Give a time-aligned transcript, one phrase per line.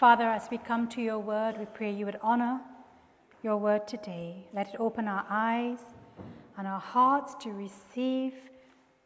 [0.00, 2.58] Father, as we come to your word, we pray you would honor
[3.42, 4.34] your word today.
[4.54, 5.76] Let it open our eyes
[6.56, 8.32] and our hearts to receive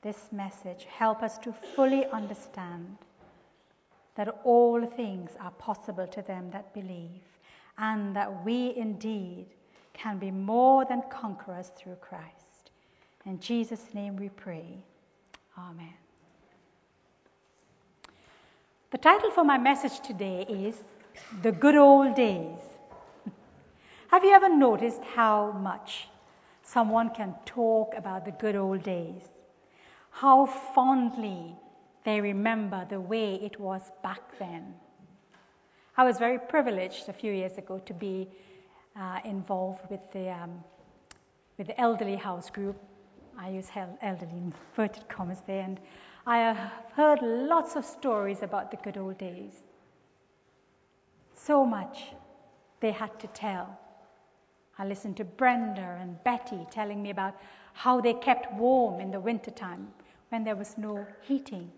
[0.02, 0.86] this message.
[0.88, 2.96] Help us to fully understand
[4.14, 7.26] that all things are possible to them that believe,
[7.78, 9.46] and that we indeed
[9.94, 12.70] can be more than conquerors through Christ.
[13.26, 14.84] In Jesus' name we pray.
[15.58, 16.03] Amen.
[18.94, 20.84] The title for my message today is
[21.42, 22.60] The Good Old Days.
[24.06, 26.06] Have you ever noticed how much
[26.62, 29.22] someone can talk about the good old days?
[30.12, 31.56] How fondly
[32.04, 34.72] they remember the way it was back then.
[35.96, 38.28] I was very privileged a few years ago to be
[38.94, 40.62] uh, involved with the, um,
[41.58, 42.76] with the elderly house group.
[43.36, 43.68] I use
[44.02, 45.80] elderly inverted commas there, and
[46.26, 49.62] I have heard lots of stories about the good old days.
[51.34, 52.14] So much
[52.80, 53.78] they had to tell.
[54.78, 57.36] I listened to Brenda and Betty telling me about
[57.74, 59.88] how they kept warm in the wintertime
[60.30, 61.70] when there was no heating,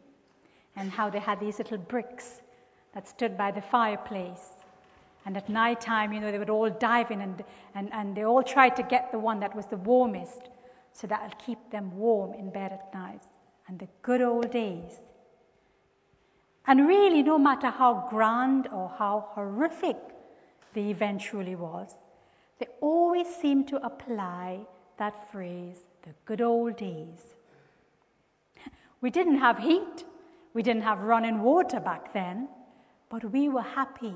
[0.76, 2.42] and how they had these little bricks
[2.94, 4.56] that stood by the fireplace.
[5.24, 7.44] And at night time, you know, they would all dive in and,
[7.74, 10.50] and, and they all tried to get the one that was the warmest
[10.92, 13.22] so that would keep them warm in bed at night
[13.68, 15.00] and the good old days.
[16.66, 19.96] And really, no matter how grand or how horrific
[20.74, 21.94] the event truly was,
[22.58, 24.60] they always seem to apply
[24.98, 27.34] that phrase, the good old days.
[29.00, 30.04] We didn't have heat,
[30.54, 32.48] we didn't have running water back then,
[33.10, 34.14] but we were happy.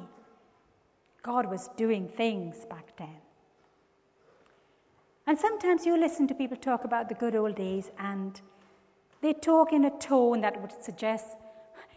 [1.23, 3.21] God was doing things back then.
[5.27, 8.41] And sometimes you listen to people talk about the good old days and
[9.21, 11.37] they talk in a tone that would suggest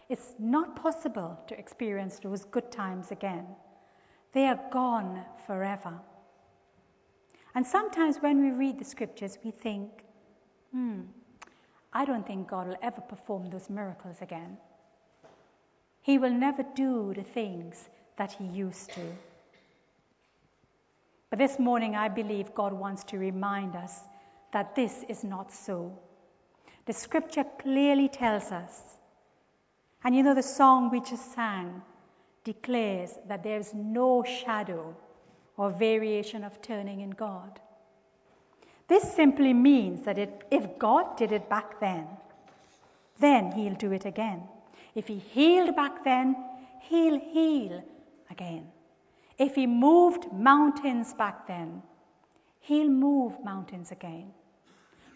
[0.08, 3.46] it's not possible to experience those good times again.
[4.32, 5.94] They are gone forever.
[7.54, 9.90] And sometimes when we read the scriptures, we think,
[10.72, 11.02] hmm,
[11.92, 14.56] I don't think God will ever perform those miracles again.
[16.02, 19.00] He will never do the things that He used to.
[21.30, 24.00] But this morning, I believe God wants to remind us
[24.52, 25.98] that this is not so.
[26.86, 28.80] The scripture clearly tells us.
[30.02, 31.82] And you know, the song we just sang
[32.44, 34.94] declares that there is no shadow
[35.56, 37.58] or variation of turning in God.
[38.86, 42.06] This simply means that it, if God did it back then,
[43.18, 44.42] then He'll do it again.
[44.94, 46.36] If He healed back then,
[46.82, 47.82] He'll heal
[48.30, 48.66] again.
[49.38, 51.82] If He moved mountains back then,
[52.60, 54.34] He'll move mountains again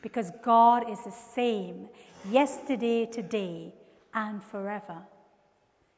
[0.02, 1.88] because God is the same
[2.30, 3.74] yesterday, today,
[4.14, 4.98] and forever.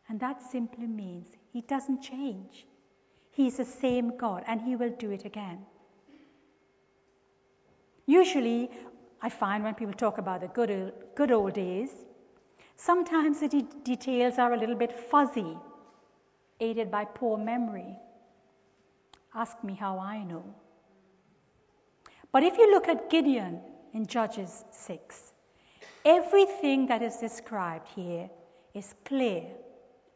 [0.09, 2.67] And that simply means He doesn't change.
[3.31, 5.59] He's the same God, and He will do it again.
[8.07, 8.71] Usually,
[9.23, 11.91] I find when people talk about the good old, good old days,
[12.77, 15.57] sometimes the de- details are a little bit fuzzy,
[16.59, 17.97] aided by poor memory.
[19.35, 20.45] Ask me how I know.
[22.33, 23.61] But if you look at Gideon
[23.93, 25.33] in Judges 6.
[26.05, 28.31] Everything that is described here
[28.75, 29.45] is clear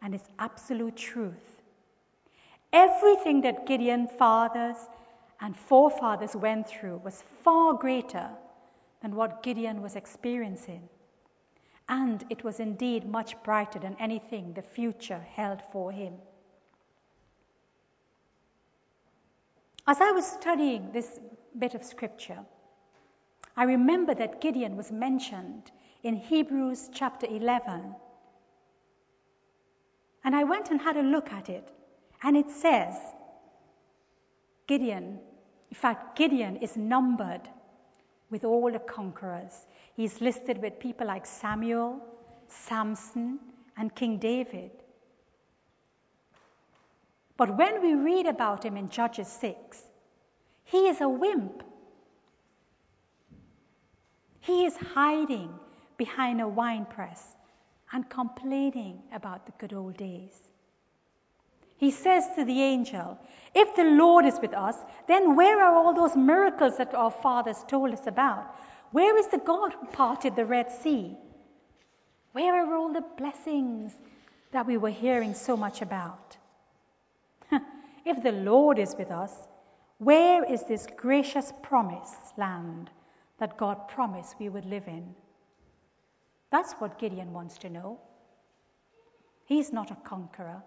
[0.02, 1.62] and is absolute truth.
[2.72, 4.76] Everything that Gideon's fathers
[5.40, 8.28] and forefathers went through was far greater
[9.02, 10.88] than what Gideon was experiencing.
[11.88, 16.14] And it was indeed much brighter than anything the future held for him.
[19.86, 21.20] As I was studying this
[21.58, 22.38] bit of scripture,
[23.56, 25.70] I remember that Gideon was mentioned
[26.02, 27.94] in Hebrews chapter 11.
[30.24, 31.68] And I went and had a look at it,
[32.22, 32.94] and it says,
[34.66, 35.20] Gideon,
[35.70, 37.42] in fact, Gideon is numbered
[38.30, 39.52] with all the conquerors.
[39.94, 42.00] He's listed with people like Samuel,
[42.48, 43.38] Samson,
[43.76, 44.70] and King David.
[47.36, 49.82] But when we read about him in Judges 6,
[50.64, 51.62] he is a wimp.
[54.44, 55.58] He is hiding
[55.96, 57.34] behind a wine press
[57.90, 60.38] and complaining about the good old days.
[61.78, 63.18] He says to the angel,
[63.54, 64.76] If the Lord is with us,
[65.08, 68.54] then where are all those miracles that our fathers told us about?
[68.92, 71.16] Where is the God who parted the Red Sea?
[72.32, 73.92] Where are all the blessings
[74.52, 76.36] that we were hearing so much about?
[78.04, 79.32] if the Lord is with us,
[79.98, 82.90] where is this gracious promised land
[83.38, 85.14] that God promised we would live in.
[86.50, 87.98] That's what Gideon wants to know.
[89.46, 90.62] He's not a conqueror.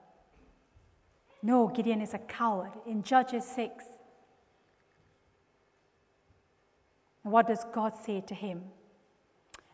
[1.42, 2.72] No, Gideon is a coward.
[2.86, 3.86] In Judges 6,
[7.24, 8.64] what does God say to him?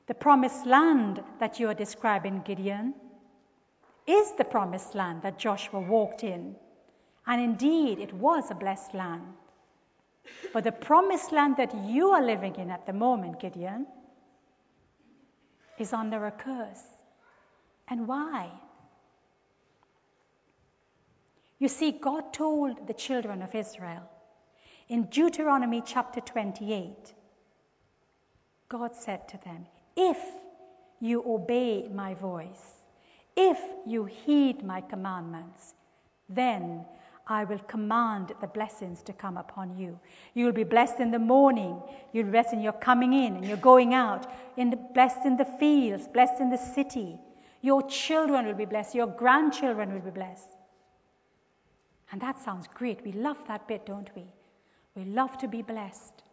[0.07, 2.94] The promised land that you are describing, Gideon,
[4.06, 6.56] is the promised land that Joshua walked in.
[7.25, 9.24] And indeed, it was a blessed land.
[10.53, 13.87] But the promised land that you are living in at the moment, Gideon,
[15.77, 16.83] is under a curse.
[17.87, 18.49] And why?
[21.59, 24.09] You see, God told the children of Israel
[24.89, 27.13] in Deuteronomy chapter 28,
[28.69, 29.65] God said to them,
[29.95, 30.17] If
[30.99, 32.81] you obey my voice,
[33.35, 35.73] if you heed my commandments,
[36.29, 36.85] then
[37.27, 39.97] I will command the blessings to come upon you.
[40.33, 41.81] You will be blessed in the morning.
[42.11, 44.27] You'll be blessed in your coming in and your going out.
[44.57, 47.17] In the, blessed in the fields, blessed in the city.
[47.61, 48.93] Your children will be blessed.
[48.93, 50.49] Your grandchildren will be blessed.
[52.11, 53.03] And that sounds great.
[53.05, 54.25] We love that bit, don't we?
[54.95, 56.23] We love to be blessed.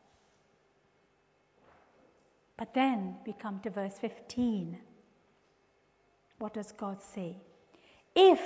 [2.56, 4.76] But then we come to verse 15.
[6.38, 7.36] What does God say?
[8.14, 8.40] If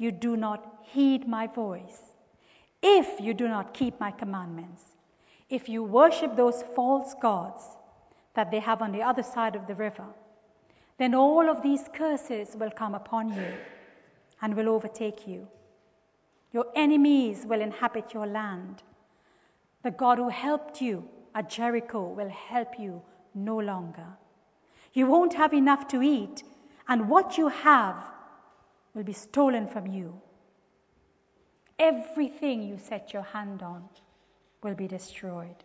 [0.00, 2.14] you do not heed my voice,
[2.82, 4.82] if you do not keep my commandments,
[5.50, 7.62] if you worship those false gods
[8.32, 10.06] that they have on the other side of the river,
[10.96, 13.52] then all of these curses will come upon you
[14.40, 15.46] and will overtake you.
[16.54, 18.82] Your enemies will inhabit your land.
[19.82, 23.02] The God who helped you at Jericho will help you
[23.34, 24.06] no longer.
[24.94, 26.42] You won't have enough to eat,
[26.88, 28.02] and what you have
[28.94, 30.20] will be stolen from you.
[31.78, 33.88] Everything you set your hand on
[34.62, 35.56] will be destroyed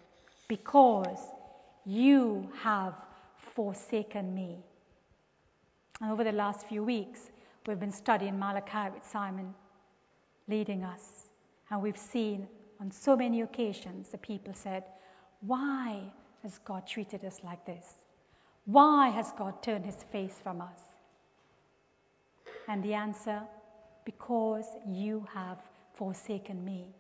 [0.48, 1.20] because
[1.86, 2.94] you have
[3.56, 4.58] forsaken me.
[6.02, 7.32] And over the last few weeks,
[7.68, 9.54] we've been studying Malachi with Simon
[10.48, 11.28] leading us.
[11.70, 12.48] And we've seen
[12.80, 14.84] on so many occasions the people said,
[15.42, 16.02] Why
[16.44, 17.96] has God treated us like this?
[18.66, 20.80] Why has God turned his face from us?
[22.68, 23.42] And the answer,
[24.06, 25.60] because you have
[25.94, 26.96] forsaken me.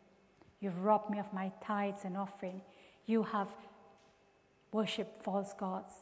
[0.59, 2.61] You've robbed me of my tithes and offering.
[3.05, 3.49] You have
[4.71, 5.93] worshipped false gods.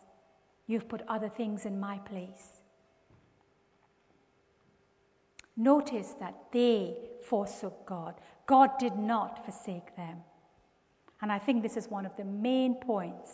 [0.67, 2.61] You've put other things in my place.
[5.55, 6.95] Notice that they
[7.27, 8.15] forsook God.
[8.47, 10.17] God did not forsake them.
[11.21, 13.31] And I think this is one of the main points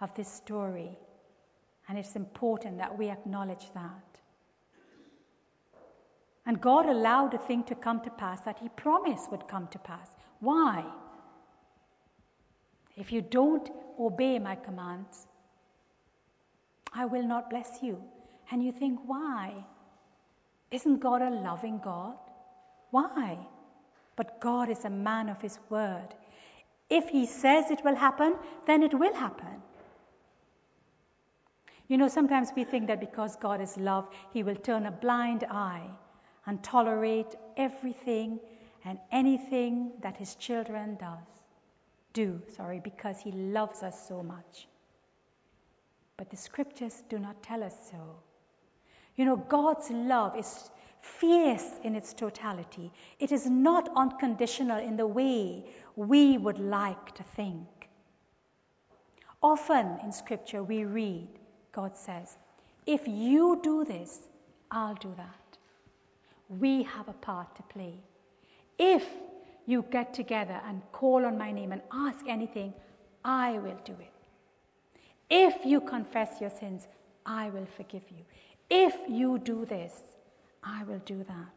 [0.00, 0.98] of this story.
[1.88, 4.20] And it's important that we acknowledge that.
[6.46, 9.78] And God allowed a thing to come to pass that He promised would come to
[9.80, 10.08] pass.
[10.38, 10.84] Why?
[12.96, 15.26] If you don't obey my commands,
[16.92, 18.00] I will not bless you.
[18.50, 19.52] And you think, why?
[20.70, 22.16] Isn't God a loving God?
[22.90, 23.38] Why?
[24.14, 26.14] But God is a man of His word.
[26.88, 29.62] If He says it will happen, then it will happen.
[31.88, 35.44] You know, sometimes we think that because God is love, He will turn a blind
[35.50, 35.90] eye
[36.46, 38.38] and tolerate everything
[38.84, 41.26] and anything that his children does.
[42.12, 44.68] Do sorry because he loves us so much.
[46.16, 47.98] But the scriptures do not tell us so.
[49.16, 50.70] You know god's love is
[51.00, 52.90] fierce in its totality.
[53.18, 57.66] It is not unconditional in the way we would like to think.
[59.42, 61.28] Often in scripture we read
[61.72, 62.38] god says
[62.86, 64.18] if you do this
[64.70, 65.45] i'll do that
[66.48, 67.94] we have a part to play.
[68.78, 69.04] If
[69.66, 72.72] you get together and call on my name and ask anything,
[73.24, 74.12] I will do it.
[75.28, 76.86] If you confess your sins,
[77.24, 78.24] I will forgive you.
[78.70, 79.92] If you do this,
[80.62, 81.52] I will do that.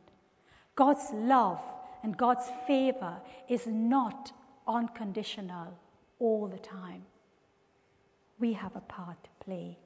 [0.76, 1.60] God's love
[2.04, 3.16] and God's favor
[3.48, 4.32] is not
[4.68, 5.78] unconditional
[6.20, 7.04] all the time.
[8.40, 9.78] We have a part to play.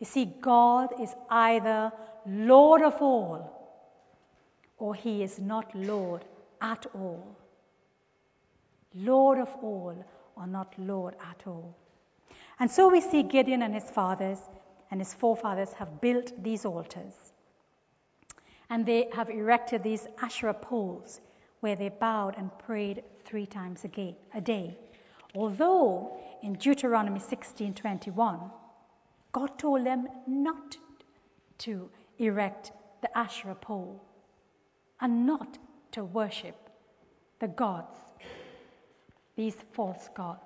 [0.00, 1.92] You see, God is either
[2.26, 3.61] Lord of all
[4.82, 6.24] or he is not Lord
[6.60, 7.36] at all.
[8.96, 9.94] Lord of all,
[10.34, 11.76] or not Lord at all.
[12.58, 14.40] And so we see Gideon and his fathers
[14.90, 17.14] and his forefathers have built these altars.
[18.70, 21.20] And they have erected these Asherah poles
[21.60, 24.76] where they bowed and prayed three times a day.
[25.36, 28.50] Although in Deuteronomy 16:21,
[29.30, 30.76] God told them not
[31.58, 34.00] to erect the Asherah pole
[35.02, 35.58] and not
[35.90, 36.56] to worship
[37.40, 37.98] the gods,
[39.36, 40.40] these false gods.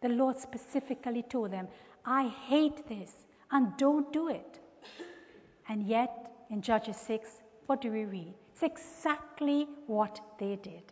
[0.00, 1.68] The Lord specifically told them,
[2.04, 3.12] I hate this
[3.52, 4.60] and don't do it.
[5.68, 7.28] And yet, in Judges 6,
[7.66, 8.34] what do we read?
[8.52, 10.82] It's exactly what they did.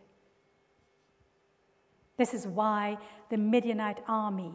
[2.16, 2.98] This is why
[3.30, 4.52] the Midianite army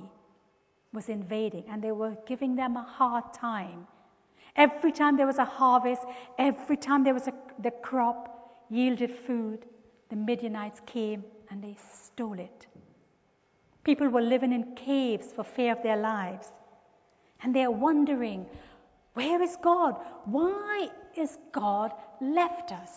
[0.94, 3.88] was invading and they were giving them a hard time.
[4.56, 6.02] Every time there was a harvest,
[6.38, 9.66] every time there was a, the crop yielded food,
[10.10, 12.68] the Midianites came and they stole it.
[13.84, 16.52] People were living in caves for fear of their lives.
[17.42, 18.46] And they're wondering,
[19.14, 19.96] where is God?
[20.26, 22.92] Why is God left us?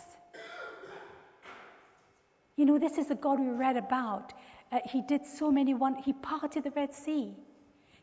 [2.57, 4.33] You know, this is the God we read about.
[4.71, 5.97] Uh, he did so many one.
[5.97, 7.35] He parted the Red Sea.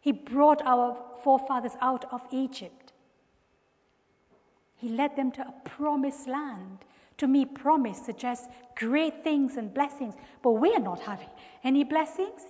[0.01, 2.88] He brought our forefathers out of Egypt.
[4.79, 6.79] He led them to a promised land.
[7.17, 11.29] To me, promise suggests great things and blessings, but we are not having
[11.65, 12.41] any blessings.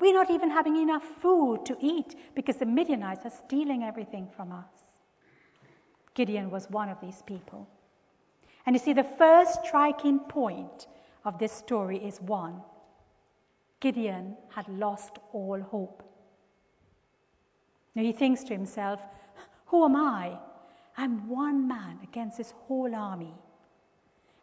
[0.00, 4.52] We're not even having enough food to eat because the Midianites are stealing everything from
[4.52, 4.70] us.
[6.14, 7.68] Gideon was one of these people.
[8.64, 10.86] And you see, the first striking point
[11.24, 12.62] of this story is one
[13.80, 16.02] Gideon had lost all hope.
[17.94, 19.00] Now he thinks to himself,
[19.66, 20.38] Who am I?
[20.96, 23.34] I'm one man against this whole army.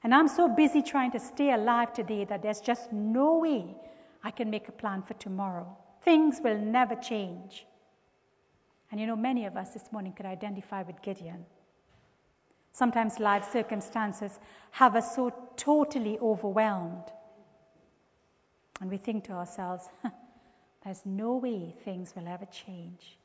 [0.03, 3.75] And I'm so busy trying to stay alive today that there's just no way
[4.23, 5.77] I can make a plan for tomorrow.
[6.03, 7.65] Things will never change.
[8.91, 11.45] And you know, many of us this morning could identify with Gideon.
[12.73, 14.37] Sometimes life circumstances
[14.71, 17.05] have us so totally overwhelmed.
[18.79, 19.87] And we think to ourselves,
[20.83, 23.17] there's no way things will ever change.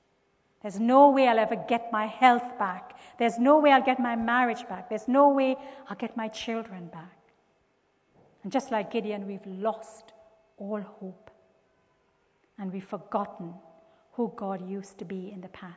[0.62, 2.98] There's no way I'll ever get my health back.
[3.18, 4.88] There's no way I'll get my marriage back.
[4.88, 5.56] There's no way
[5.88, 7.16] I'll get my children back.
[8.42, 10.12] And just like Gideon, we've lost
[10.56, 11.30] all hope.
[12.58, 13.52] And we've forgotten
[14.12, 15.76] who God used to be in the past.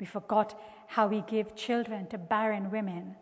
[0.00, 3.14] We forgot how we give children to barren women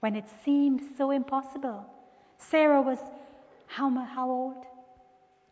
[0.00, 1.86] when it seemed so impossible.
[2.38, 2.98] Sarah was
[3.68, 4.64] how, how old?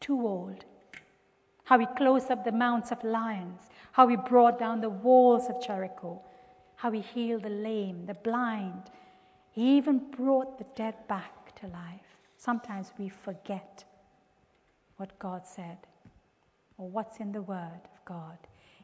[0.01, 0.65] Too old
[1.69, 3.61] how he closed up the mounts of lions,
[3.93, 6.19] how he brought down the walls of Jericho,
[6.77, 8.85] how he healed the lame, the blind.
[9.51, 12.09] He even brought the dead back to life.
[12.39, 13.85] Sometimes we forget
[14.97, 15.77] what God said
[16.79, 18.39] or what's in the Word of God.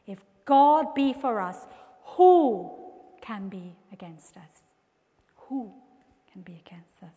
[0.06, 1.56] If God be for us,
[2.02, 2.70] who
[3.22, 4.62] can be against us?
[5.48, 5.72] Who
[6.30, 7.16] can be against us?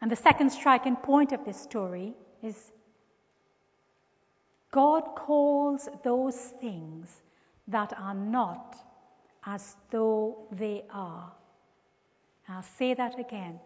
[0.00, 2.71] And the second striking point of this story is
[4.72, 7.22] God calls those things
[7.68, 8.74] that are not
[9.44, 11.30] as though they are.
[12.48, 13.60] I'll say that again.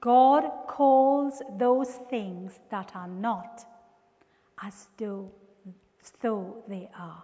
[0.00, 3.64] God calls those things that are not
[4.62, 5.30] as though,
[6.02, 7.22] as though they are.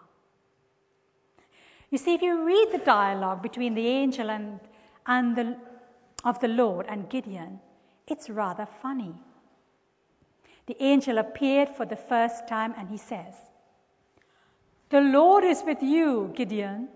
[1.91, 4.61] You see, if you read the dialogue between the angel and,
[5.07, 5.57] and the,
[6.25, 7.61] of the Lord and Gideon,
[8.07, 9.15] it's rather funny.
[10.67, 13.35] The angel appeared for the first time and he says,
[14.89, 16.89] The Lord is with you, Gideon,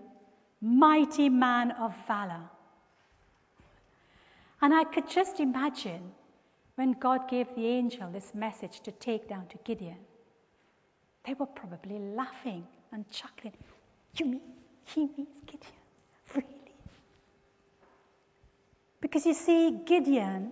[0.61, 2.49] mighty man of valor.
[4.61, 6.11] And I could just imagine
[6.75, 9.97] when God gave the angel this message to take down to Gideon,
[11.25, 13.53] they were probably laughing and chuckling.
[14.15, 14.41] You mean
[14.85, 15.73] he means Gideon?
[16.33, 16.73] Really?
[19.01, 20.51] Because you see, Gideon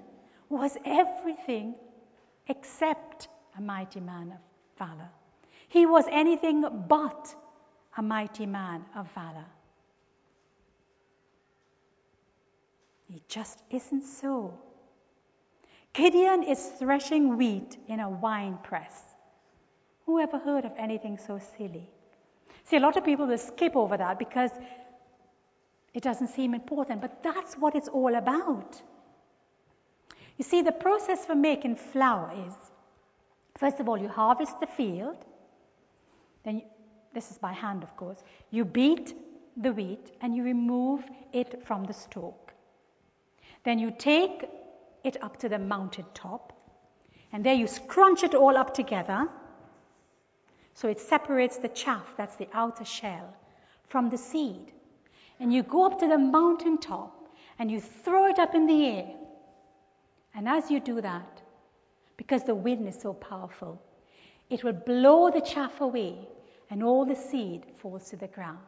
[0.49, 1.75] was everything
[2.49, 3.27] except
[3.57, 4.39] a mighty man of
[4.77, 5.09] valor.
[5.67, 7.35] He was anything but
[7.97, 9.45] a mighty man of valor.
[13.09, 14.53] He just isn't so.
[15.93, 19.01] Gideon is threshing wheat in a wine press.
[20.05, 21.89] Who ever heard of anything so silly?
[22.65, 24.51] See, a lot of people will skip over that because
[25.93, 28.81] it doesn't seem important, but that's what it's all about.
[30.37, 32.53] You see, the process for making flour is
[33.57, 35.17] first of all, you harvest the field,
[36.43, 36.63] then you,
[37.13, 38.23] this is by hand, of course.
[38.51, 39.15] You beat
[39.57, 41.03] the wheat and you remove
[41.33, 42.53] it from the stalk.
[43.63, 44.45] Then you take
[45.03, 46.53] it up to the mounted top,
[47.33, 49.27] and there you scrunch it all up together
[50.73, 53.35] so it separates the chaff, that's the outer shell,
[53.89, 54.71] from the seed.
[55.39, 58.85] And you go up to the mountain top and you throw it up in the
[58.85, 59.07] air
[60.37, 61.41] and as you do that,
[62.15, 63.81] because the wind is so powerful,
[64.51, 66.15] it will blow the chaff away
[66.69, 68.59] and all the seed falls to the ground.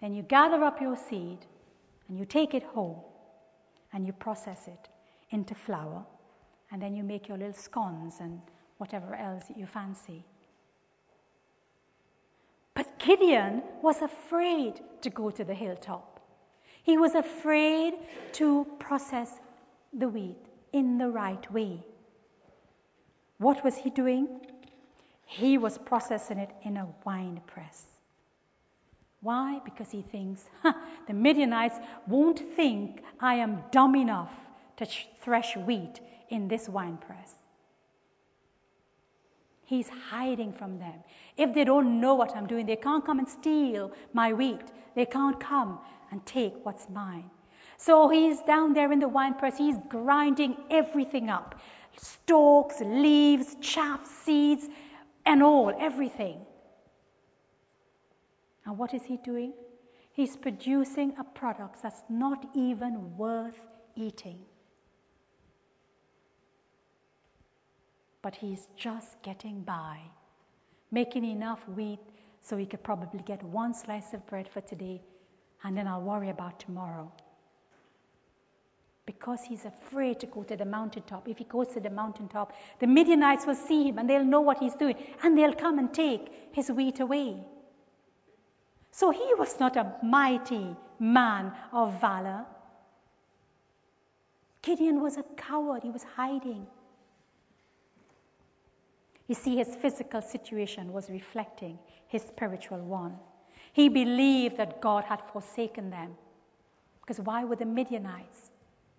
[0.00, 1.38] Then you gather up your seed
[2.08, 2.96] and you take it home
[3.92, 4.88] and you process it
[5.32, 6.02] into flour
[6.72, 8.40] and then you make your little scones and
[8.78, 10.24] whatever else you fancy.
[12.72, 16.20] But Gideon was afraid to go to the hilltop.
[16.84, 17.94] He was afraid
[18.32, 19.30] to process
[19.92, 21.84] the wheat in the right way.
[23.38, 24.28] What was he doing?
[25.26, 27.84] He was processing it in a wine press.
[29.20, 29.60] Why?
[29.64, 30.44] Because he thinks,
[31.06, 34.32] the Midianites won't think I am dumb enough
[34.76, 34.86] to
[35.20, 37.34] thresh wheat in this wine press.
[39.64, 40.94] He's hiding from them.
[41.36, 44.70] If they don't know what I'm doing, they can't come and steal my wheat.
[44.94, 45.80] They can't come
[46.12, 47.28] and take what's mine.
[47.78, 49.56] So he's down there in the wine press.
[49.56, 51.54] He's grinding everything up
[51.98, 54.66] stalks, leaves, chaff, seeds,
[55.24, 56.38] and all, everything.
[58.66, 59.54] And what is he doing?
[60.12, 63.58] He's producing a product that's not even worth
[63.94, 64.38] eating.
[68.22, 70.00] But he's just getting by,
[70.90, 72.00] making enough wheat
[72.42, 75.00] so he could probably get one slice of bread for today,
[75.64, 77.12] and then I'll worry about tomorrow.
[79.06, 81.28] Because he's afraid to go to the mountaintop.
[81.28, 84.58] If he goes to the mountaintop, the Midianites will see him and they'll know what
[84.58, 87.36] he's doing, and they'll come and take his wheat away.
[88.90, 92.44] So he was not a mighty man of valor.
[94.62, 96.66] Gideon was a coward, he was hiding.
[99.28, 103.16] You see, his physical situation was reflecting his spiritual one.
[103.72, 106.16] He believed that God had forsaken them.
[107.00, 108.45] Because why were the Midianites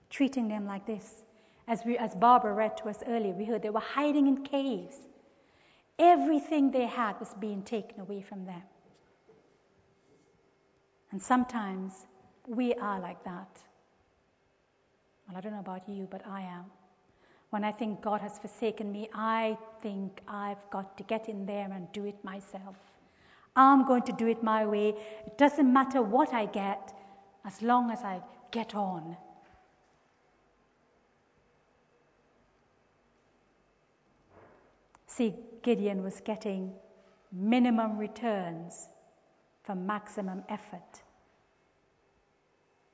[0.09, 1.23] treating them like this?
[1.67, 4.95] As, we, as Barbara read to us earlier, we heard they were hiding in caves.
[5.99, 8.61] Everything they had was being taken away from them.
[11.11, 11.93] And sometimes
[12.47, 13.49] we are like that.
[15.27, 16.65] Well, I don't know about you, but I am.
[17.49, 21.69] When I think God has forsaken me, I think I've got to get in there
[21.71, 22.75] and do it myself.
[23.55, 24.89] I'm going to do it my way.
[25.25, 26.93] It doesn't matter what I get
[27.45, 28.21] as long as I
[28.51, 29.17] get on.
[35.17, 36.73] See, Gideon was getting
[37.31, 38.87] minimum returns
[39.63, 41.01] for maximum effort.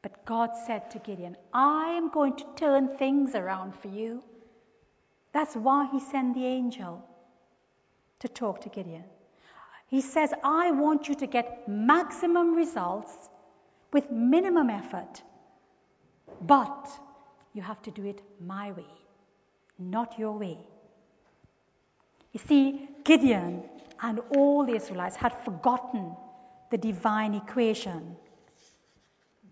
[0.01, 4.23] But God said to Gideon, I am going to turn things around for you.
[5.33, 7.03] That's why he sent the angel
[8.19, 9.03] to talk to Gideon.
[9.87, 13.11] He says, I want you to get maximum results
[13.91, 15.21] with minimum effort,
[16.41, 16.89] but
[17.53, 18.93] you have to do it my way,
[19.77, 20.57] not your way.
[22.33, 23.63] You see, Gideon
[24.01, 26.15] and all the Israelites had forgotten
[26.71, 28.15] the divine equation,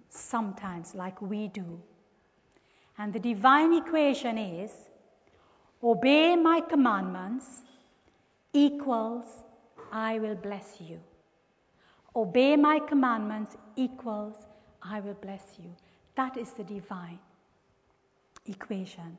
[0.10, 1.80] sometimes like we do.
[2.98, 4.72] And the divine equation is
[5.84, 7.46] obey my commandments
[8.54, 9.26] equals
[9.92, 11.00] I will bless you.
[12.16, 14.36] Obey my commandments equals
[14.82, 15.70] I will bless you.
[16.16, 17.20] That is the divine
[18.48, 19.18] equation.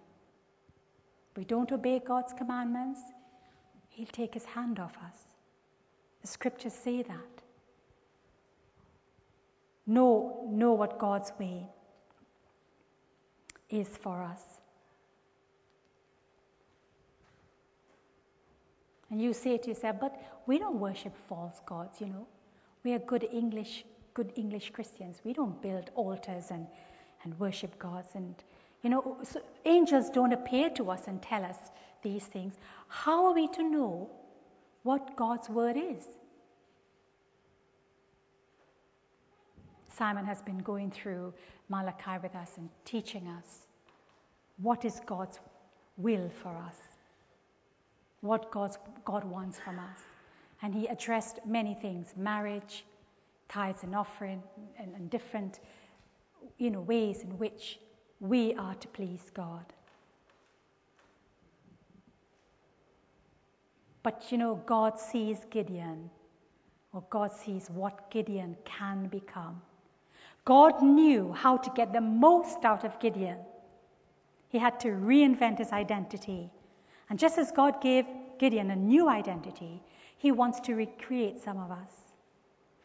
[1.37, 3.01] We don't obey God's commandments,
[3.93, 5.17] He'll take His hand off us.
[6.23, 7.43] The scriptures say that.
[9.87, 11.67] Know, know what God's way
[13.69, 14.43] is for us.
[19.11, 22.27] And you say to yourself, but we don't worship false gods, you know.
[22.83, 25.21] We are good English, good English Christians.
[25.23, 26.67] We don't build altars and,
[27.25, 28.09] and worship gods.
[28.15, 28.35] And,
[28.83, 31.59] you know, so angels don't appear to us and tell us
[32.03, 32.55] these things.
[32.89, 34.11] How are we to know
[34.83, 36.05] what God's word is?
[39.97, 41.33] Simon has been going through
[41.69, 43.67] Malachi with us and teaching us
[44.57, 45.39] what is God's
[45.97, 46.77] will for us,
[48.21, 49.99] what God's, God wants from us.
[50.63, 52.85] And he addressed many things marriage,
[53.49, 54.43] tithes and offering,
[54.79, 55.61] and, and different
[56.59, 57.79] you know, ways in which
[58.21, 59.65] we are to please God.
[64.03, 66.11] But you know, God sees Gideon,
[66.93, 69.63] or God sees what Gideon can become.
[70.45, 73.39] God knew how to get the most out of Gideon.
[74.49, 76.51] He had to reinvent his identity.
[77.09, 78.07] And just as God gave
[78.39, 79.81] Gideon a new identity,
[80.19, 81.93] he wants to recreate some of us.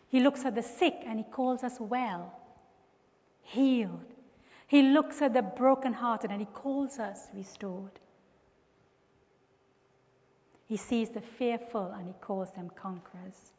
[0.10, 2.32] He looks at the sick and he calls us well,
[3.42, 4.14] healed.
[4.68, 8.00] He looks at the brokenhearted and he calls us restored.
[10.68, 13.54] He sees the fearful and he calls them conquerors.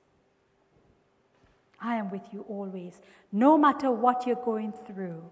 [1.80, 3.00] I am with you always.
[3.32, 5.22] No matter what you're going through,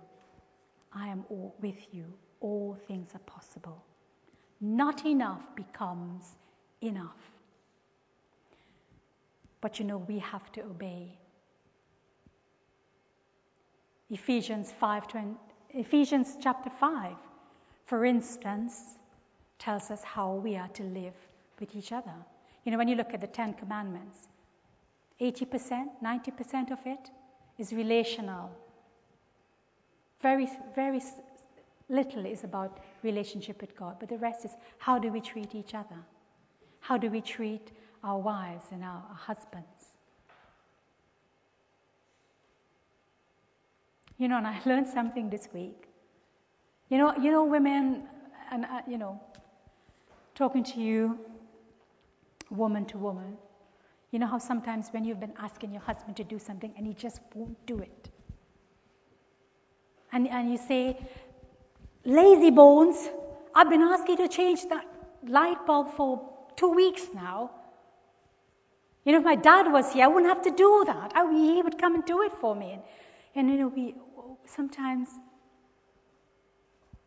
[0.92, 1.24] I am
[1.60, 2.06] with you.
[2.40, 3.84] All things are possible.
[4.60, 6.24] Not enough becomes
[6.80, 7.30] enough.
[9.60, 11.18] But you know, we have to obey.
[14.08, 15.34] Ephesians 5, 20,
[15.70, 17.16] Ephesians chapter 5,
[17.84, 18.80] for instance,
[19.58, 21.14] tells us how we are to live
[21.60, 22.14] with each other.
[22.64, 24.28] You know, when you look at the Ten Commandments,
[25.20, 27.10] 80%, 90% of it
[27.58, 28.50] is relational.
[30.20, 31.00] Very, very
[31.88, 35.74] little is about relationship with God, but the rest is how do we treat each
[35.74, 35.96] other?
[36.80, 37.72] How do we treat
[38.04, 39.94] our wives and our, our husbands?
[44.18, 45.88] You know, and I learned something this week.
[46.88, 48.04] You know, you know, women,
[48.50, 49.20] and uh, you know,
[50.34, 51.18] talking to you,
[52.50, 53.36] woman to woman.
[54.10, 56.94] You know how sometimes when you've been asking your husband to do something and he
[56.94, 58.10] just won't do it,
[60.12, 60.96] and and you say,
[62.04, 63.08] "Lazy bones,
[63.54, 64.86] I've been asking you to change that
[65.26, 67.50] light bulb for two weeks now."
[69.04, 71.12] You know, if my dad was here, I wouldn't have to do that.
[71.14, 72.72] I, he would come and do it for me.
[72.72, 72.82] And,
[73.36, 73.94] and you know, we
[74.46, 75.08] sometimes,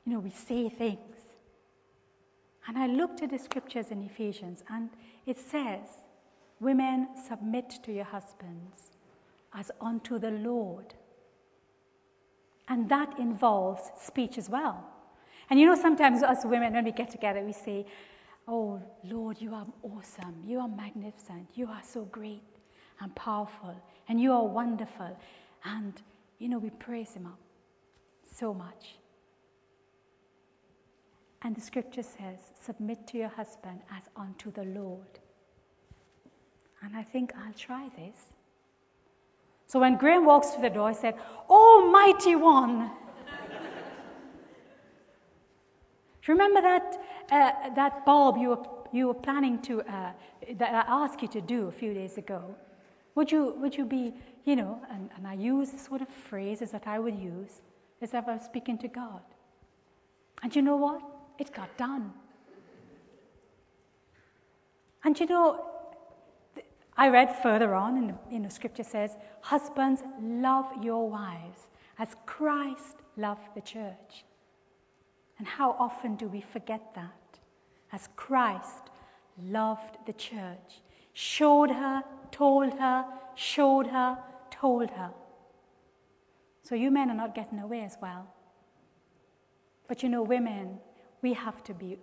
[0.06, 1.19] you know, we say things.
[2.70, 4.92] And I looked at the scriptures in Ephesians, and
[5.26, 5.88] it says,
[6.60, 8.92] Women, submit to your husbands
[9.56, 10.94] as unto the Lord.
[12.68, 14.86] And that involves speech as well.
[15.50, 17.88] And you know, sometimes us women, when we get together, we say,
[18.48, 20.36] Oh, Lord, you are awesome.
[20.46, 21.50] You are magnificent.
[21.56, 22.44] You are so great
[23.02, 23.76] and powerful.
[24.08, 25.18] And you are wonderful.
[25.66, 26.00] And
[26.38, 27.40] you know, we praise Him up
[28.32, 29.00] so much.
[31.42, 35.20] And the scripture says, submit to your husband as unto the Lord.
[36.82, 38.16] And I think I'll try this.
[39.68, 41.16] So when Graham walks through the door, I said,
[41.50, 42.92] Oh, mighty one.
[46.28, 50.12] Remember that, uh, that bulb you were, you were planning to, uh,
[50.58, 52.56] that I asked you to do a few days ago?
[53.16, 54.14] Would you, would you be
[54.50, 57.62] you know, and, and I use the sort of phrases that I would use
[58.02, 59.22] as if I was speaking to God.
[60.42, 61.02] And you know what?
[61.40, 62.14] It got done.
[65.04, 65.66] And you know,
[66.98, 72.10] I read further on and the, in the scripture says, Husbands, love your wives as
[72.26, 74.26] Christ loved the church.
[75.38, 77.40] And how often do we forget that?
[77.94, 78.90] As Christ
[79.42, 80.82] loved the church,
[81.14, 84.18] showed her, told her, showed her,
[84.52, 85.12] told her.
[86.64, 88.28] So you men are not getting away as well.
[89.88, 90.78] But you know, women,
[91.22, 91.98] we have to be,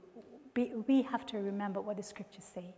[0.55, 2.74] be, we have to remember what the scriptures say.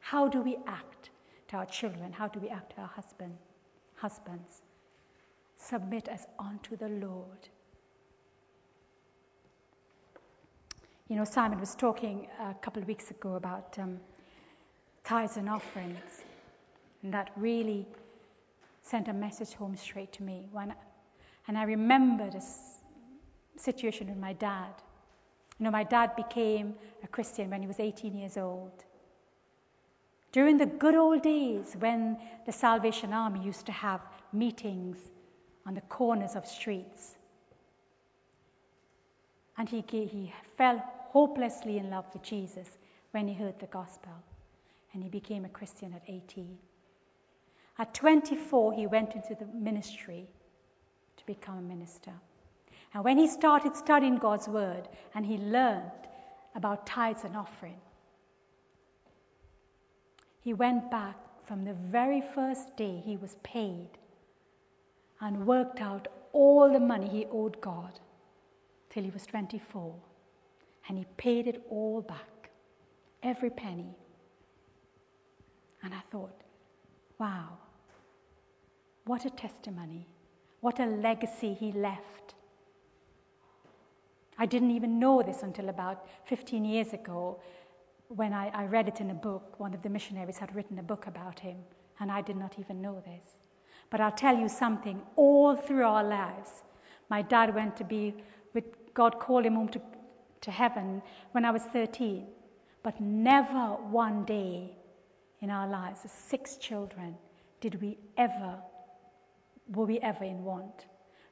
[0.00, 1.10] How do we act
[1.48, 2.12] to our children?
[2.12, 3.36] How do we act to our husband,
[3.96, 4.62] husbands?
[5.58, 7.48] Submit us unto the Lord.
[11.08, 14.00] You know, Simon was talking a couple of weeks ago about um,
[15.04, 16.22] tithes and offerings,
[17.02, 17.86] and that really
[18.82, 20.46] sent a message home straight to me.
[20.50, 20.74] When,
[21.46, 22.58] and I remember this
[23.56, 24.72] situation with my dad.
[25.58, 28.84] You know, my dad became a Christian when he was 18 years old.
[30.32, 34.00] During the good old days when the Salvation Army used to have
[34.32, 34.98] meetings
[35.64, 37.14] on the corners of streets.
[39.56, 42.68] And he, he fell hopelessly in love with Jesus
[43.12, 44.12] when he heard the gospel.
[44.92, 46.58] And he became a Christian at 18.
[47.78, 50.26] At 24, he went into the ministry
[51.16, 52.12] to become a minister.
[52.94, 55.90] And when he started studying God's word and he learned
[56.54, 57.76] about tithes and offering,
[60.40, 63.88] he went back from the very first day he was paid
[65.20, 67.98] and worked out all the money he owed God
[68.90, 69.94] till he was 24.
[70.88, 72.50] And he paid it all back,
[73.22, 73.96] every penny.
[75.82, 76.42] And I thought,
[77.18, 77.58] wow,
[79.06, 80.06] what a testimony.
[80.60, 82.33] What a legacy he left.
[84.38, 87.40] I didn't even know this until about 15 years ago
[88.08, 89.58] when I, I, read it in a book.
[89.58, 91.56] One of the missionaries had written a book about him,
[92.00, 93.36] and I did not even know this.
[93.90, 96.50] But I'll tell you something all through our lives,
[97.08, 98.14] my dad went to be
[98.52, 99.80] with God, called him home to,
[100.42, 102.26] to heaven when I was 13.
[102.82, 104.76] But never one day
[105.40, 107.16] in our lives, as six children,
[107.60, 108.58] did we ever
[109.68, 110.86] were we ever in want.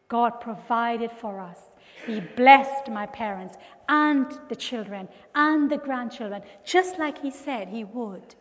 [0.09, 1.59] God provided for us.
[2.07, 3.57] He blessed my parents
[3.88, 8.35] and the children and the grandchildren, just like He said He would.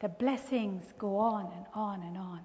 [0.00, 2.40] The blessings go on and on and on.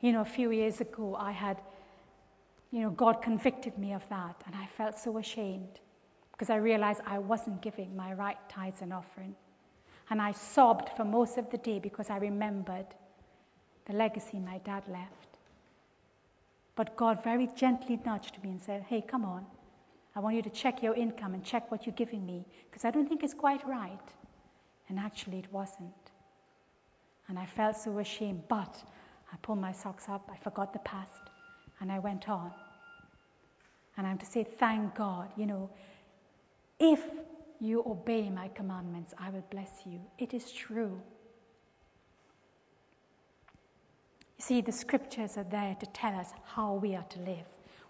[0.00, 1.60] You know, a few years ago, I had,
[2.70, 5.80] you know, God convicted me of that, and I felt so ashamed
[6.32, 9.34] because I realized I wasn't giving my right tithes and offering.
[10.08, 12.86] And I sobbed for most of the day because I remembered
[13.84, 15.29] the legacy my dad left.
[16.76, 19.44] But God very gently nudged me and said, Hey, come on.
[20.14, 22.90] I want you to check your income and check what you're giving me because I
[22.90, 23.98] don't think it's quite right.
[24.88, 25.92] And actually, it wasn't.
[27.28, 28.82] And I felt so ashamed, but
[29.32, 31.30] I pulled my socks up, I forgot the past,
[31.80, 32.50] and I went on.
[33.96, 35.70] And I'm to say, thank God, you know,
[36.80, 37.00] if
[37.60, 40.00] you obey my commandments, I will bless you.
[40.18, 41.00] It is true.
[44.40, 47.44] You see, the scriptures are there to tell us how we are to live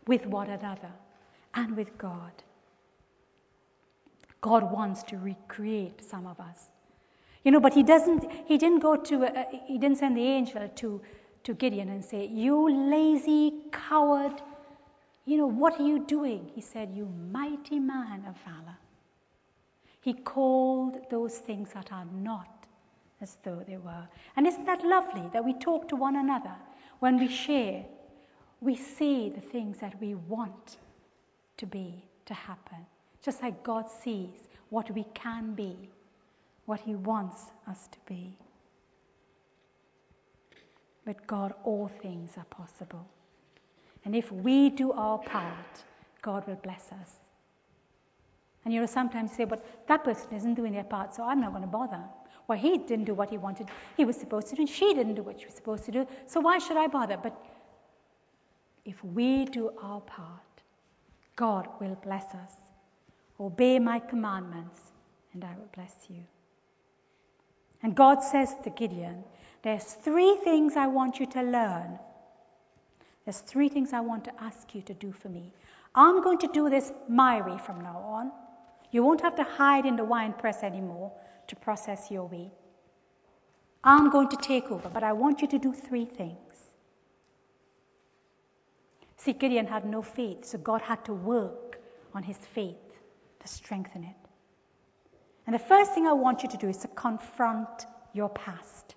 [0.08, 0.90] with one another
[1.54, 2.32] and with God.
[4.40, 6.68] God wants to recreate some of us.
[7.44, 10.68] You know, but he doesn't, he didn't go to, uh, he didn't send the angel
[10.74, 11.00] to,
[11.44, 14.42] to Gideon and say, You lazy coward,
[15.26, 16.50] you know, what are you doing?
[16.52, 18.76] He said, You mighty man of valor.
[20.00, 22.60] He called those things that are not
[23.20, 24.09] as though they were.
[24.37, 26.54] And isn't that lovely that we talk to one another
[27.00, 27.85] when we share?
[28.61, 30.76] We see the things that we want
[31.56, 32.78] to be, to happen,
[33.22, 35.90] just like God sees what we can be
[36.70, 38.38] what He wants us to be.
[41.04, 43.04] With God, all things are possible.
[44.04, 45.83] And if we do our part,
[46.22, 47.11] God will bless us.
[48.64, 51.40] And you know, sometimes you say, but that person isn't doing their part, so I'm
[51.40, 52.04] not going to bother.
[52.50, 55.14] Well, he didn't do what he wanted, he was supposed to do, and she didn't
[55.14, 57.16] do what she was supposed to do, so why should I bother?
[57.16, 57.40] But
[58.84, 60.64] if we do our part,
[61.36, 62.56] God will bless us.
[63.38, 64.80] Obey my commandments,
[65.32, 66.24] and I will bless you.
[67.84, 69.22] And God says to Gideon,
[69.62, 72.00] There's three things I want you to learn.
[73.26, 75.52] There's three things I want to ask you to do for me.
[75.94, 78.32] I'm going to do this my way from now on.
[78.90, 81.12] You won't have to hide in the wine press anymore
[81.50, 82.50] to process your way.
[83.82, 86.36] I'm going to take over, but I want you to do three things.
[89.16, 91.80] See, Gideon had no faith, so God had to work
[92.14, 93.00] on his faith
[93.40, 94.16] to strengthen it.
[95.46, 98.94] And the first thing I want you to do is to confront your past.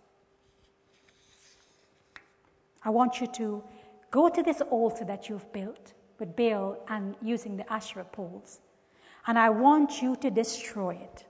[2.84, 3.64] I want you to
[4.12, 8.60] go to this altar that you've built with Baal and using the Asherah poles.
[9.26, 11.26] And I want you to destroy it.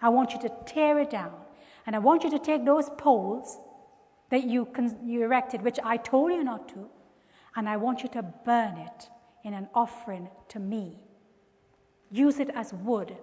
[0.00, 1.32] I want you to tear it down.
[1.86, 3.58] And I want you to take those poles
[4.30, 4.68] that you,
[5.04, 6.88] you erected, which I told you not to,
[7.54, 9.08] and I want you to burn it
[9.44, 10.98] in an offering to me.
[12.10, 13.16] Use it as wood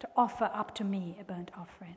[0.00, 1.96] to offer up to me a burnt offering.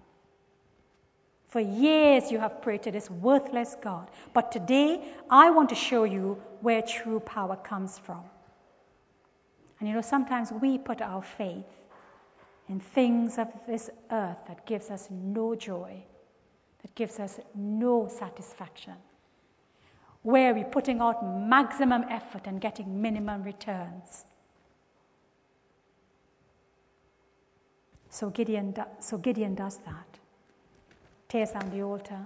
[1.50, 6.04] For years you have prayed to this worthless God, but today I want to show
[6.04, 8.24] you where true power comes from.
[9.80, 11.66] And you know, sometimes we put our faith
[12.70, 16.04] in things of this earth that gives us no joy,
[16.82, 18.96] that gives us no satisfaction,
[20.22, 24.26] where we're putting out maximum effort and getting minimum returns.
[28.10, 30.20] So Gideon, so Gideon does that.
[31.30, 32.26] Tears down the altar.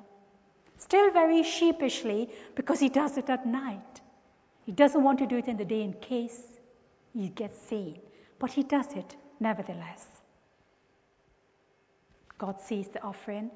[0.77, 4.01] Still very sheepishly because he does it at night.
[4.65, 6.39] He doesn't want to do it in the day in case
[7.13, 7.99] he gets seen.
[8.39, 10.10] But he does it nevertheless.
[12.41, 13.51] God sees the offering.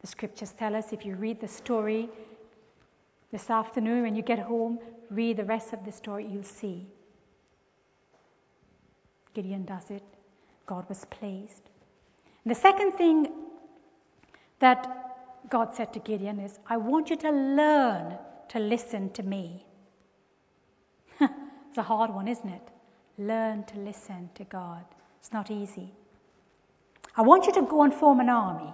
[0.00, 2.08] The scriptures tell us if you read the story
[3.30, 4.78] this afternoon when you get home,
[5.10, 6.86] read the rest of the story, you'll see.
[9.34, 10.02] Gideon does it.
[10.64, 11.68] God was pleased.
[12.46, 13.28] The second thing
[14.60, 14.80] that
[15.50, 18.16] God said to Gideon is, I want you to learn
[18.48, 19.66] to listen to me.
[21.20, 22.68] it's a hard one, isn't it?
[23.18, 24.84] Learn to listen to God.
[25.20, 25.92] It's not easy.
[27.16, 28.72] I want you to go and form an army.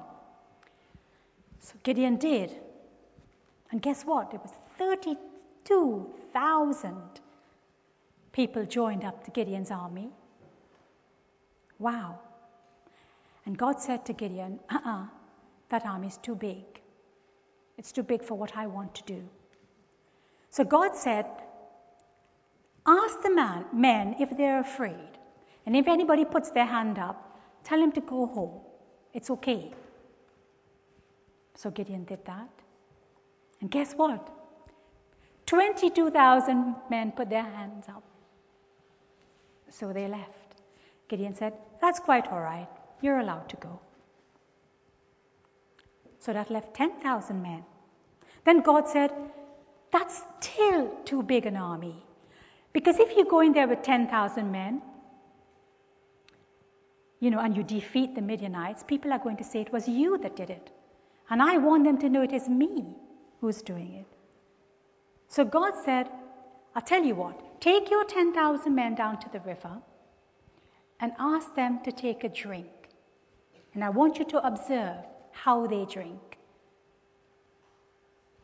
[1.61, 2.55] So Gideon did.
[3.71, 4.33] And guess what?
[4.33, 6.97] It was 32,000
[8.33, 10.09] people joined up to Gideon's army.
[11.79, 12.19] Wow.
[13.45, 15.07] And God said to Gideon, uh uh-uh, uh
[15.71, 16.65] that army is too big.
[17.77, 19.23] It's too big for what I want to do.
[20.51, 21.27] So God said,
[22.87, 25.11] Ask the man, men if they're afraid.
[25.67, 27.28] And if anybody puts their hand up,
[27.69, 28.61] tell him to go home.
[29.13, 29.71] It's okay.
[31.55, 32.49] So Gideon did that.
[33.61, 34.29] And guess what?
[35.47, 38.05] 22,000 men put their hands up.
[39.69, 40.55] So they left.
[41.09, 42.69] Gideon said, That's quite all right.
[43.03, 43.81] You're allowed to go.
[46.19, 47.65] So that left 10,000 men.
[48.45, 49.13] Then God said,
[49.91, 51.97] That's still too big an army.
[52.73, 54.83] Because if you go in there with 10,000 men,
[57.21, 60.19] you know, and you defeat the Midianites, people are going to say it was you
[60.19, 60.71] that did it.
[61.31, 62.85] And I want them to know it is me
[63.41, 64.07] who's doing it.
[65.29, 66.09] So God said,
[66.75, 69.79] I'll tell you what, take your 10,000 men down to the river
[71.01, 72.69] and ask them to take a drink.
[73.75, 74.97] And I want you to observe
[75.33, 76.39] how they drink.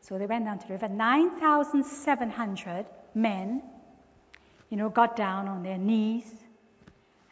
[0.00, 0.88] So they went down to the river.
[0.88, 3.62] 9,700 men,
[4.68, 6.43] you know, got down on their knees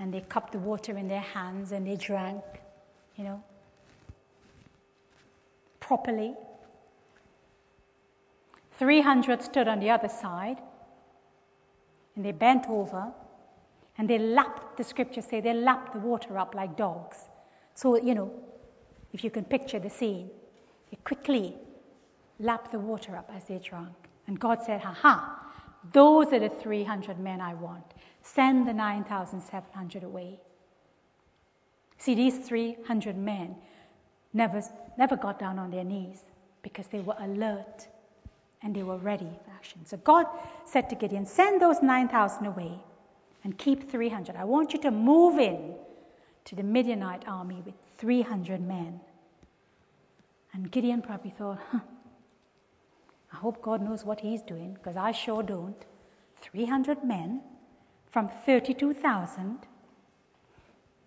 [0.02, 2.42] and they cupped the water in their hands and they drank,
[3.14, 3.40] you know,
[5.78, 6.34] properly.
[8.80, 10.56] 300 stood on the other side
[12.16, 13.12] and they bent over
[13.96, 17.18] and they lapped, the scriptures say, they lapped the water up like dogs.
[17.74, 18.32] So, you know,
[19.12, 20.30] if you can picture the scene,
[20.90, 21.54] they quickly
[22.40, 23.94] lapped the water up as they drank.
[24.26, 25.52] And God said, Ha ha,
[25.92, 27.84] those are the 300 men I want.
[28.22, 30.40] Send the 9,700 away.
[31.98, 33.56] See, these 300 men
[34.32, 34.62] never,
[34.98, 36.22] never got down on their knees
[36.62, 37.86] because they were alert
[38.62, 39.84] and they were ready for action.
[39.84, 40.26] So God
[40.64, 42.78] said to Gideon, Send those 9,000 away
[43.44, 44.36] and keep 300.
[44.36, 45.74] I want you to move in
[46.44, 49.00] to the Midianite army with 300 men.
[50.52, 51.80] And Gideon probably thought, huh,
[53.32, 55.84] I hope God knows what he's doing because I sure don't.
[56.42, 57.40] 300 men
[58.12, 59.58] from 32,000.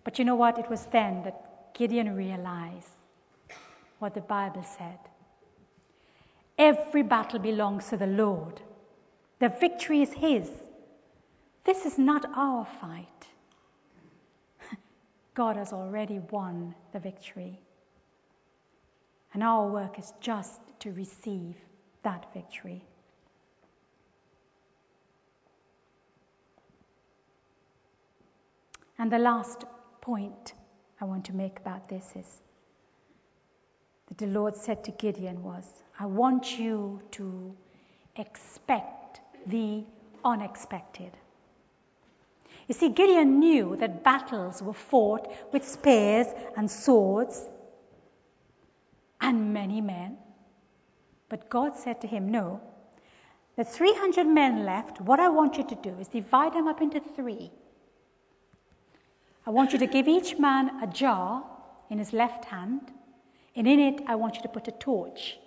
[0.04, 0.58] But you know what?
[0.58, 2.88] It was then that Gideon realized
[3.98, 4.98] what the Bible said.
[6.58, 8.60] Every battle belongs to the Lord.
[9.38, 10.50] The victory is His.
[11.64, 13.26] This is not our fight.
[15.34, 17.60] God has already won the victory.
[19.34, 21.56] And our work is just to receive
[22.02, 22.82] that victory.
[28.98, 29.64] And the last
[30.00, 30.54] point
[31.00, 32.42] I want to make about this is
[34.08, 35.64] that the Lord said to Gideon was,
[35.98, 37.54] I want you to
[38.16, 39.84] expect the
[40.24, 41.12] unexpected.
[42.68, 47.44] You see, Gideon knew that battles were fought with spears and swords
[49.20, 50.18] and many men.
[51.28, 52.60] But God said to him, No,
[53.56, 55.00] the 300 men left.
[55.00, 57.50] What I want you to do is divide them up into three.
[59.46, 61.44] I want you to give each man a jar
[61.88, 62.80] in his left hand,
[63.54, 65.38] and in it, I want you to put a torch.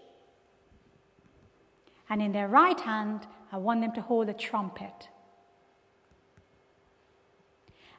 [2.09, 5.09] And in their right hand, I want them to hold a trumpet.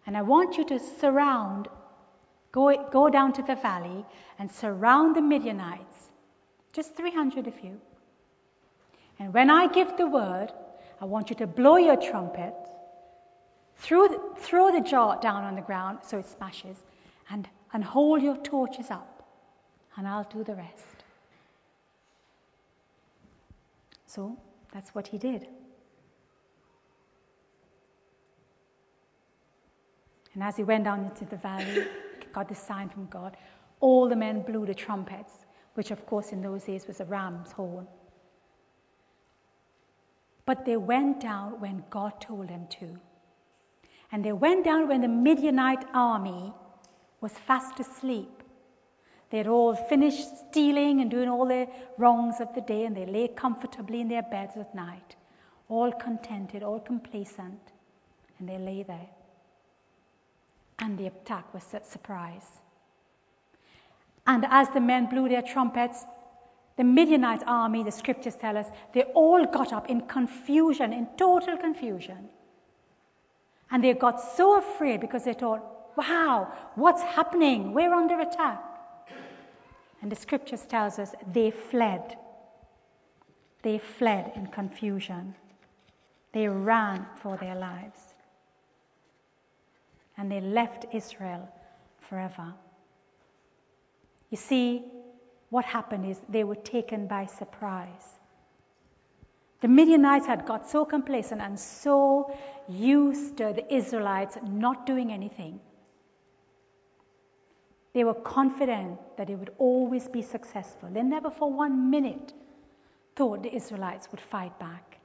[0.06, 1.68] And I want you to surround,
[2.50, 4.04] go, go down to the valley
[4.38, 6.10] and surround the Midianites,
[6.72, 7.78] just 300 of you.
[9.18, 10.50] And when I give the word,
[11.00, 12.54] I want you to blow your trumpet
[13.80, 16.76] Throw the, throw the jar down on the ground so it smashes
[17.30, 19.26] and, and hold your torches up,
[19.96, 21.04] and I'll do the rest.
[24.06, 24.36] So
[24.72, 25.48] that's what he did.
[30.34, 31.86] And as he went down into the valley,
[32.34, 33.38] got the sign from God,
[33.80, 37.50] all the men blew the trumpets, which of course in those days was a ram's
[37.50, 37.86] horn.
[40.44, 42.98] But they went down when God told them to.
[44.12, 46.52] And they went down when the Midianite army
[47.20, 48.42] was fast asleep.
[49.30, 51.68] They had all finished stealing and doing all their
[51.98, 55.14] wrongs of the day, and they lay comfortably in their beds at night,
[55.68, 57.60] all contented, all complacent,
[58.38, 59.08] and they lay there.
[60.80, 62.46] And the attack was a surprise.
[64.26, 66.04] And as the men blew their trumpets,
[66.76, 71.56] the Midianite army, the scriptures tell us, they all got up in confusion, in total
[71.56, 72.28] confusion.
[73.70, 75.62] And they got so afraid because they thought,
[75.96, 77.72] wow, what's happening?
[77.72, 78.62] We're under attack.
[80.02, 82.16] And the scriptures tells us they fled.
[83.62, 85.34] They fled in confusion.
[86.32, 88.00] They ran for their lives.
[90.16, 91.48] And they left Israel
[92.08, 92.54] forever.
[94.30, 94.84] You see,
[95.50, 98.19] what happened is they were taken by surprise.
[99.60, 102.34] The Midianites had got so complacent and so
[102.68, 105.60] used to the Israelites not doing anything.
[107.92, 110.88] They were confident that they would always be successful.
[110.90, 112.32] They never for one minute
[113.16, 114.98] thought the Israelites would fight back.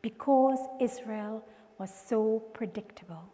[0.00, 1.44] Because Israel
[1.78, 3.24] was so predictable.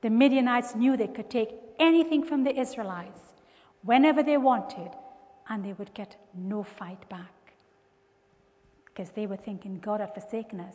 [0.00, 3.20] The Midianites knew they could take anything from the Israelites
[3.82, 4.90] whenever they wanted,
[5.48, 7.37] and they would get no fight back
[8.98, 10.74] because they were thinking God had forsaken us.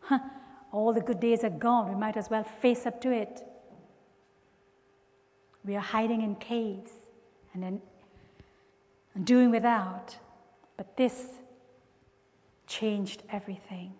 [0.00, 0.18] Huh,
[0.72, 1.88] all the good days are gone.
[1.88, 3.42] We might as well face up to it.
[5.64, 6.92] We are hiding in caves
[7.54, 7.80] and
[9.14, 10.14] and doing without.
[10.76, 11.28] But this
[12.66, 13.94] changed everything.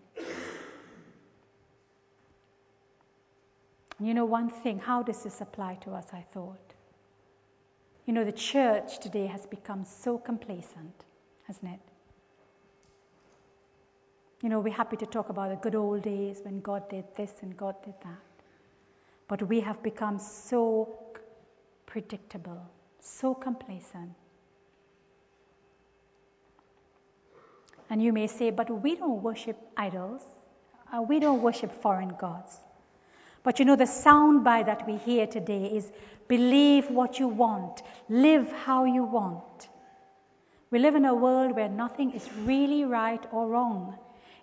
[3.99, 6.09] You know, one thing, how does this apply to us?
[6.13, 6.75] I thought.
[8.05, 11.05] You know, the church today has become so complacent,
[11.47, 11.96] hasn't it?
[14.43, 17.33] You know, we're happy to talk about the good old days when God did this
[17.43, 18.45] and God did that.
[19.29, 20.99] But we have become so
[21.87, 22.61] predictable,
[23.01, 24.13] so complacent.
[27.89, 30.21] And you may say, but we don't worship idols,
[30.93, 32.59] uh, we don't worship foreign gods.
[33.43, 35.91] But you know, the soundbite that we hear today is
[36.29, 39.69] believe what you want, live how you want.
[40.71, 43.97] We live in a world where nothing is really right or wrong.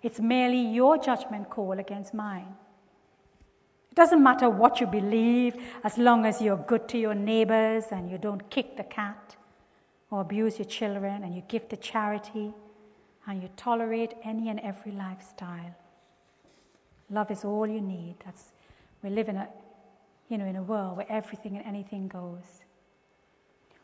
[0.04, 2.54] It's merely your judgment call against mine.
[3.90, 8.10] It doesn't matter what you believe as long as you're good to your neighbors and
[8.10, 9.34] you don't kick the cat
[10.10, 12.52] or abuse your children and you give to charity
[13.26, 15.74] and you tolerate any and every lifestyle.
[17.08, 18.16] Love is all you need.
[18.26, 18.52] That's
[19.02, 19.48] we live in a,
[20.28, 22.44] you know, in a world where everything and anything goes.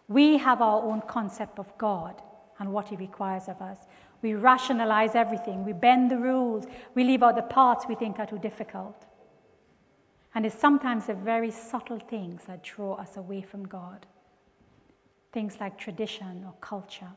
[0.06, 2.20] We have our own concept of God
[2.60, 3.78] and what He requires of us.
[4.22, 5.64] We rationalize everything.
[5.64, 6.66] We bend the rules.
[6.94, 9.06] We leave out the parts we think are too difficult.
[10.34, 14.06] And it's sometimes the very subtle things that draw us away from God.
[15.32, 17.10] Things like tradition or culture.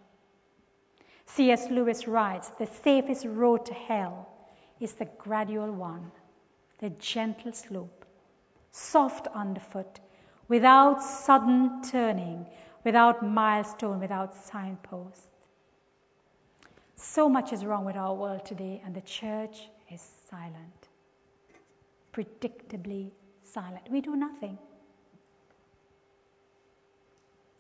[1.26, 1.70] C.S.
[1.70, 4.30] Lewis writes The safest road to hell
[4.80, 6.12] is the gradual one
[6.80, 8.06] the gentle slope,
[8.72, 10.02] soft underfoot,
[10.50, 12.46] without sudden turning,
[12.84, 15.33] without milestone, without signpost.
[17.04, 20.88] So much is wrong with our world today, and the church is silent.
[22.14, 23.12] Predictably
[23.44, 23.82] silent.
[23.92, 24.58] We do nothing.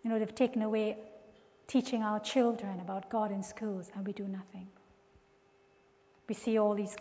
[0.02, 0.98] You know, they've taken away
[1.68, 4.68] teaching our children about God in schools, and we do nothing.
[6.30, 6.96] We see all these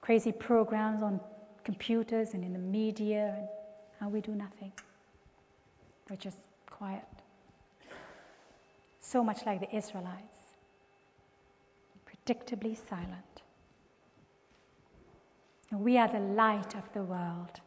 [0.00, 1.20] crazy programs on
[1.64, 3.48] computers and in the media,
[4.00, 4.72] and, we do nothing.
[6.08, 7.04] We're just quiet.
[9.00, 10.33] So much like the Israelites,
[12.24, 13.42] predictably silent.
[15.72, 17.60] we are the light of the world.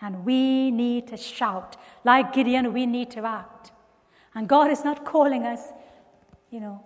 [0.00, 1.76] And we need to shout.
[2.04, 3.70] Like Gideon, we need to act.
[4.34, 5.60] And God is not calling us,
[6.50, 6.84] you know,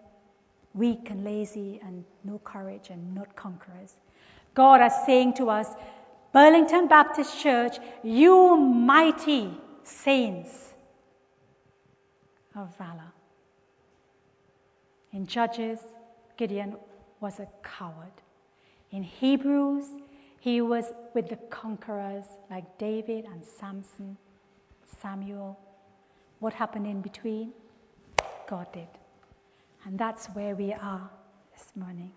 [0.75, 3.95] weak and lazy and no courage and not conquerors.
[4.55, 5.69] God is saying to us,
[6.33, 9.51] Burlington Baptist Church, you mighty
[9.85, 10.75] saints
[12.57, 13.13] of valor.
[15.13, 15.79] In Judges,
[16.37, 16.77] Gideon
[17.25, 18.17] was a coward.
[18.91, 19.87] In Hebrews,
[20.41, 24.19] he was with the conquerors like David and Samson,
[25.01, 25.59] Samuel.
[26.41, 27.55] What happened in between?
[28.47, 28.93] God did.
[29.87, 31.09] And that's where we are
[31.55, 32.13] this morning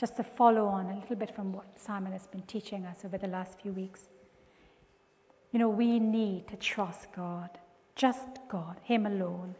[0.00, 3.18] just to follow on a little bit from what Simon has been teaching us over
[3.18, 4.00] the last few weeks.
[5.52, 7.50] You know, we need to trust God,
[7.94, 9.54] just God, Him alone.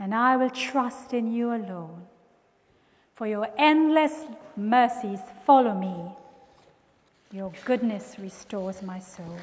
[0.00, 2.06] And I will trust in you alone.
[3.14, 4.24] For your endless
[4.56, 5.94] mercies follow me.
[7.32, 9.38] Your goodness restores my soul.